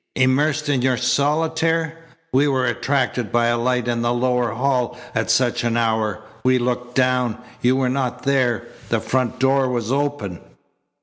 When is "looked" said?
6.57-6.95